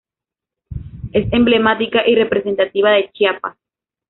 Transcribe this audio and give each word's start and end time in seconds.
Es 1.13 1.31
emblemática 1.31 2.01
y 2.09 2.15
representativa 2.15 2.89
de 2.89 3.11
Chiapas. 3.11 3.55